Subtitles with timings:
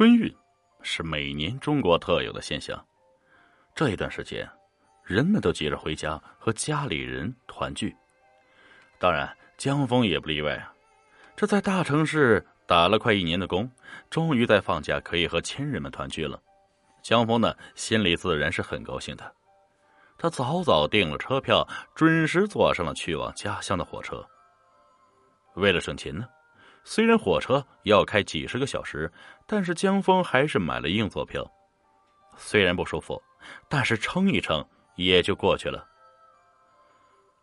[0.00, 0.34] 春运
[0.80, 2.82] 是每年中国特有的现象。
[3.74, 4.48] 这一段时间，
[5.04, 7.94] 人们都急着回家和家里人团聚。
[8.98, 10.72] 当然，江峰也不例外啊。
[11.36, 13.70] 这在大城市打了快一年的工，
[14.08, 16.40] 终于在放假可以和亲人们团聚了。
[17.02, 19.34] 江峰呢，心里自然是很高兴的。
[20.16, 24.26] 他早早订了车票，准时坐上了去往家乡的火车。
[25.56, 26.26] 为了省钱呢，
[26.84, 29.12] 虽然火车要开几十个小时，
[29.46, 31.48] 但是江峰还是买了硬座票。
[32.36, 33.20] 虽然不舒服，
[33.68, 35.86] 但是撑一撑也就过去了。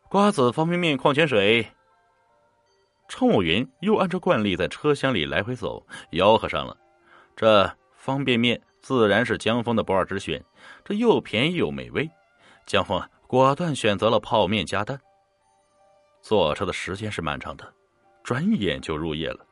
[0.09, 1.67] 瓜子、方便面、矿泉水。
[3.07, 6.75] 乘务员又按照惯例在车厢里来回走，吆喝上了。
[7.35, 10.43] 这方便面自然是江峰的不二之选，
[10.83, 12.09] 这又便宜又美味。
[12.65, 14.99] 江峰果断选择了泡面加蛋。
[16.21, 17.73] 坐车的时间是漫长的，
[18.27, 19.47] 转眼就入夜了。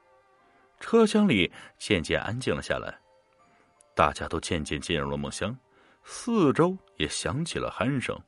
[0.81, 2.99] 车厢里渐渐安静了下来，
[3.95, 5.57] 大家都渐渐进入了梦乡，
[6.03, 8.19] 四周也响起了鼾声。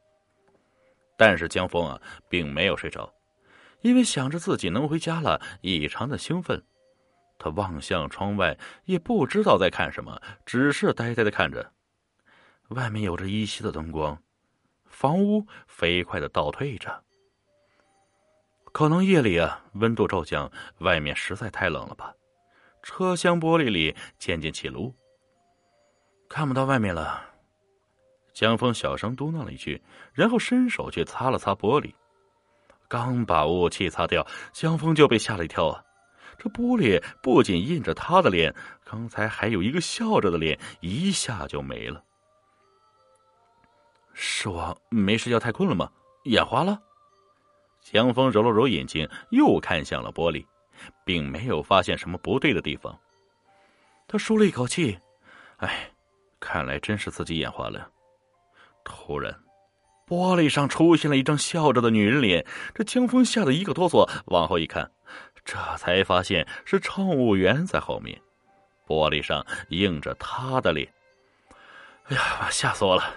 [1.18, 3.14] 但是江峰啊，并没有睡着，
[3.82, 6.64] 因为想着自己能回家了，异常的兴奋。
[7.38, 11.74] 他望向窗外，也不知道在看什么，只是呆呆的看着。
[12.70, 14.18] 外面有着依稀的灯光。
[14.86, 17.04] 房屋飞快的倒退着，
[18.78, 22.14] 可能夜里啊温度骤降，外面实在太冷了吧。
[22.84, 24.94] 车厢玻璃里渐渐起雾，
[26.30, 27.26] 看不到外面了。
[28.36, 29.82] 江峰小声嘟囔了一句，
[30.14, 31.92] 然后伸手去擦了擦玻璃。
[32.88, 35.84] 刚把雾气擦掉，江峰就被吓了一跳啊！
[36.38, 38.54] 这玻璃不仅印着他的脸，
[38.86, 42.04] 刚才还有一个笑着的脸，一下就没了。
[44.14, 45.90] 是我没睡觉太困了吗？
[46.26, 46.80] 眼花了。
[47.90, 50.46] 江峰揉了揉眼睛，又看向了玻璃，
[51.06, 52.94] 并没有发现什么不对的地方。
[54.10, 55.00] 他舒了一口气，
[55.58, 55.90] 哎，
[56.38, 57.90] 看来真是自己眼花了。
[58.84, 59.34] 突然，
[60.06, 64.92] 玻璃上出现了一张笑着的女人脸，这江峰吓得一个哆嗦，往后一看，
[65.46, 68.22] 这才发现是乘务员在后面，
[68.86, 70.86] 玻璃上映着他的脸。
[72.10, 73.16] 哎呀，吓死我了！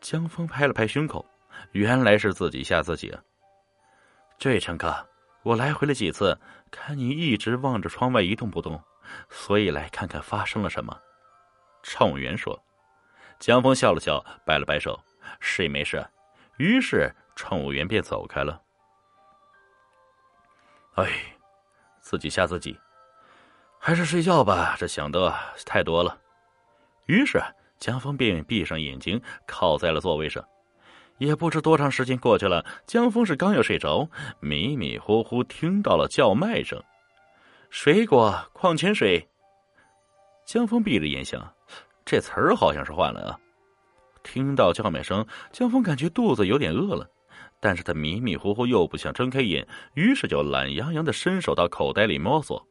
[0.00, 1.26] 江峰拍了拍胸口，
[1.72, 3.20] 原来是自己吓自己啊！
[4.42, 4.92] 这位乘客，
[5.44, 6.36] 我来回了几次，
[6.68, 8.82] 看你一直望着窗外一动不动，
[9.30, 11.00] 所以来看看发生了什么。
[11.84, 12.60] 乘务员说。
[13.38, 15.00] 江峰笑了笑，摆了摆手，
[15.38, 16.04] 是没事。
[16.56, 18.60] 于是乘务员便走开了。
[20.96, 21.08] 哎，
[22.00, 22.76] 自己吓自己，
[23.78, 25.32] 还是睡觉吧，这想的
[25.64, 26.18] 太多了。
[27.06, 27.40] 于是。
[27.78, 30.44] 江峰便闭上眼睛，靠在了座位上。
[31.22, 34.08] 也不知多长时间过去了，江峰是刚要睡着，
[34.40, 36.82] 迷迷糊糊听到了叫卖声
[37.70, 39.24] ：“水果、矿泉水。”
[40.44, 41.40] 江峰闭着眼想，
[42.04, 43.38] 这词儿好像是换了啊。
[44.24, 47.08] 听到叫卖声，江峰感觉肚子有点饿了，
[47.60, 52.66] 但是他迷迷糊糊又不想睁开眼，于是就懒洋洋的伸手到口袋里摸索。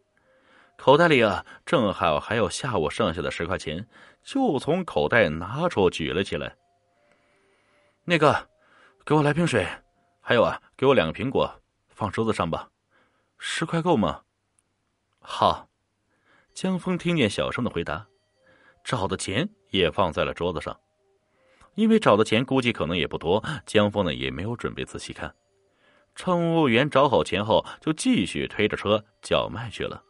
[0.77, 3.87] 口袋里啊，正好还有下午剩下的十块钱，
[4.21, 6.53] 就从口袋拿出举了起来。
[8.11, 8.49] 那个，
[9.05, 9.65] 给我来瓶水，
[10.19, 11.49] 还有啊，给我两个苹果，
[11.87, 12.69] 放桌子上吧。
[13.37, 14.23] 十块够吗？
[15.21, 15.69] 好。
[16.53, 18.05] 江峰听见小声的回答，
[18.83, 20.77] 找的钱也放在了桌子上。
[21.75, 25.33] 因为找的钱估计可能也不多，江峰呢也没有准备仔细看。
[26.13, 30.03] 乘务员找好钱后，就继续推着车叫卖去了。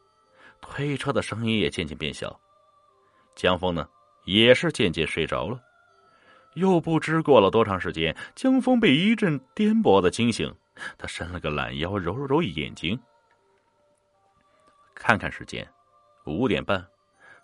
[0.59, 2.41] 推车的声音也渐渐变小，
[3.35, 3.88] 江峰呢
[4.25, 5.59] 也是渐渐睡着了。
[6.56, 10.53] 又不知过了多长时间，江峰被一阵颠簸的惊醒，
[10.97, 13.00] 他伸了个懒腰，揉了揉眼睛，
[14.94, 15.67] 看看时间，
[16.25, 16.85] 五点半，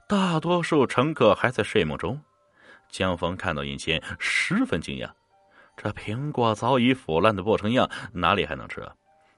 [0.07, 2.21] 大多数乘客还在睡梦中。
[2.89, 5.11] 江峰看到眼前，十分惊讶，
[5.75, 8.95] 这苹果早已腐烂的不成样，哪里还能吃啊？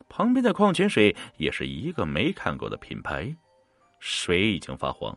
[0.08, 3.36] 旁边的矿泉水也是一个没看过的品牌。
[4.00, 5.16] 水已经发黄，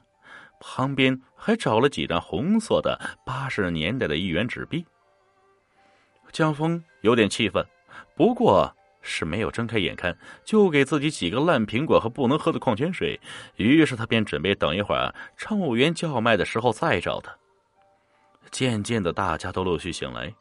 [0.65, 4.87] 旁边还找了几张红色的八十年代的一元纸币。
[6.31, 7.67] 江峰有点气愤，
[8.15, 8.73] 不过
[9.03, 13.21] 是没有睁开眼看，就给自己几个烂苹果和不能喝的矿泉水。
[13.57, 17.37] 于是他便准备等一会儿乘务员叫卖的时候再找他。
[18.53, 20.33] 渐渐的，大家都陆续醒来，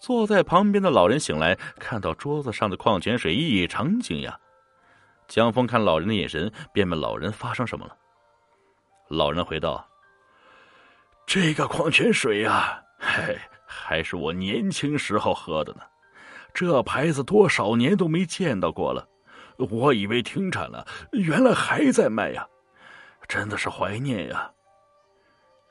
[0.00, 4.34] 坐在旁边的老人醒来，看到桌子上的矿泉水，异常惊讶。
[5.28, 7.96] 江峰看老人的眼神，便问老人发生什么了。
[9.08, 9.86] 老人回道
[11.26, 15.80] ：“这个矿泉水呀，嘿， 还是我年轻时候喝的呢。
[16.52, 19.06] 这牌子多少年都没见到过了，
[19.58, 22.46] 我以为停产了，原来还在卖呀，
[23.28, 24.50] 真的是怀念呀。”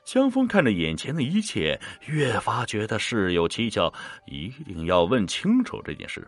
[0.04, 3.92] 江峰看着眼前的一切，越发觉得事有蹊跷，
[4.26, 6.26] 一定要问清楚这件事。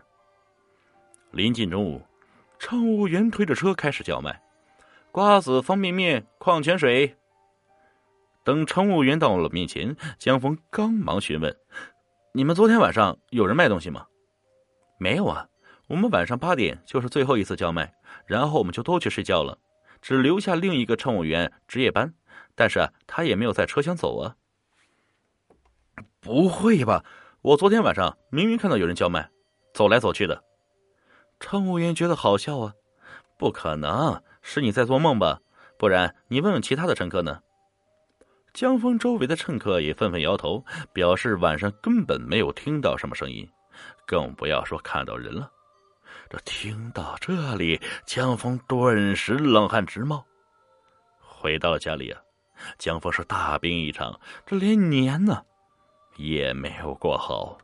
[1.31, 2.05] 临近中午，
[2.59, 4.37] 乘务员推着车开始叫卖
[5.11, 7.15] ：“瓜子、方便面、矿泉水。”
[8.43, 11.55] 等乘务员到了面前，江峰刚忙询问
[12.33, 14.07] ：“你们昨天晚上有人卖东西吗
[14.97, 15.47] ？”“没有啊，
[15.87, 17.93] 我们晚上八点就是最后一次叫卖，
[18.25, 19.57] 然后我们就都去睡觉了，
[20.01, 22.13] 只留下另一个乘务员值夜班。”
[22.55, 24.35] 但是他也没有在车厢走啊！
[26.19, 27.05] 不会吧？
[27.41, 29.29] 我昨天晚上明明看到有人叫卖，
[29.73, 30.43] 走来走去的。
[31.39, 32.73] 乘务员觉得好笑啊！
[33.37, 35.39] 不可能是你在做梦吧？
[35.77, 37.41] 不然你问问其他的乘客呢？
[38.53, 43.47] 江峰周围的乘客也纷纷摇头，表示晚上根本没有听到什么声音，
[44.05, 45.51] 更不要说看到人了。
[46.29, 50.25] 这听到这里，江峰顿时冷汗直冒。
[51.19, 52.21] 回到了家里啊。
[52.77, 55.43] 江峰是大病一场，这连年呢
[56.17, 57.57] 也没有过好。